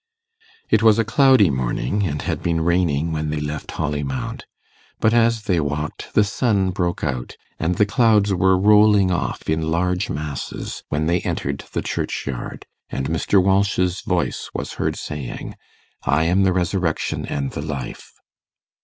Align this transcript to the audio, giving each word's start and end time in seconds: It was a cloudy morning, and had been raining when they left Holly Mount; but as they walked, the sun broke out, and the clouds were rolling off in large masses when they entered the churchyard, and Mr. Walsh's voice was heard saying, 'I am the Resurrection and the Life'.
It 0.71 0.81
was 0.81 0.97
a 0.97 1.05
cloudy 1.05 1.51
morning, 1.51 2.07
and 2.07 2.23
had 2.23 2.41
been 2.41 2.61
raining 2.61 3.11
when 3.11 3.29
they 3.29 3.39
left 3.39 3.69
Holly 3.69 4.01
Mount; 4.01 4.47
but 4.99 5.13
as 5.13 5.43
they 5.43 5.59
walked, 5.59 6.15
the 6.15 6.23
sun 6.23 6.71
broke 6.71 7.03
out, 7.03 7.35
and 7.59 7.75
the 7.75 7.85
clouds 7.85 8.33
were 8.33 8.57
rolling 8.57 9.11
off 9.11 9.47
in 9.47 9.69
large 9.69 10.09
masses 10.09 10.81
when 10.89 11.05
they 11.05 11.19
entered 11.21 11.65
the 11.73 11.83
churchyard, 11.83 12.65
and 12.89 13.09
Mr. 13.09 13.39
Walsh's 13.43 14.01
voice 14.01 14.49
was 14.55 14.73
heard 14.73 14.95
saying, 14.95 15.55
'I 16.01 16.23
am 16.23 16.43
the 16.45 16.51
Resurrection 16.53 17.23
and 17.27 17.51
the 17.51 17.61
Life'. 17.61 18.13